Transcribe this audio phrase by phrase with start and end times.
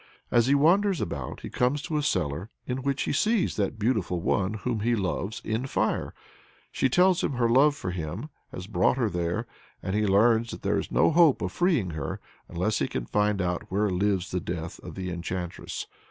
[0.31, 4.19] As he wanders about he comes to a cellar in which "he sees that beautiful
[4.19, 6.15] one whom he loves, in fire."
[6.71, 9.45] She tells him her love for him has brought her there;
[9.83, 12.19] and he learns that there is no hope of freeing her
[12.49, 15.85] unless he can find out "where lies the death of the enchantress."